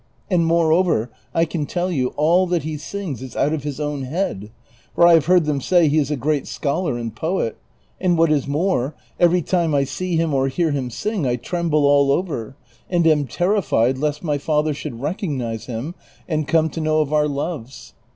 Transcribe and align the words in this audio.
And 0.31 0.47
moreover, 0.47 1.11
I 1.31 1.45
can 1.45 1.67
tell 1.67 1.91
you, 1.91 2.07
all 2.17 2.47
that 2.47 2.65
lie 2.65 2.75
sings 2.77 3.21
is 3.21 3.35
out 3.35 3.53
of 3.53 3.61
his 3.61 3.79
own 3.79 4.01
head; 4.01 4.49
for 4.95 5.05
I 5.05 5.13
have 5.13 5.27
heard 5.27 5.45
them 5.45 5.61
say 5.61 5.87
he 5.87 5.99
is 5.99 6.09
a 6.09 6.15
great 6.15 6.47
scholar 6.47 6.97
and 6.97 7.15
poet; 7.15 7.55
and 7.99 8.17
what 8.17 8.31
is 8.31 8.47
more, 8.47 8.95
every 9.19 9.43
time 9.43 9.75
I 9.75 9.83
see 9.83 10.15
him 10.15 10.33
or 10.33 10.47
hear 10.47 10.71
him 10.71 10.89
sing 10.89 11.27
I 11.27 11.35
tremble 11.35 11.85
all 11.85 12.11
over, 12.11 12.55
and 12.89 13.05
am 13.05 13.27
terrified 13.27 13.99
lest 13.99 14.23
my 14.23 14.39
father 14.39 14.73
should 14.73 15.03
recognize 15.03 15.67
him 15.67 15.93
and 16.27 16.47
come 16.47 16.71
to 16.71 16.81
know 16.81 17.01
of 17.01 17.13
our 17.13 17.27
loves. 17.27 17.93